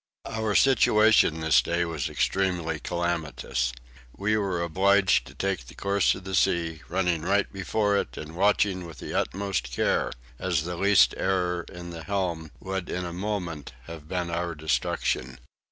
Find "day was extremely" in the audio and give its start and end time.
1.61-2.79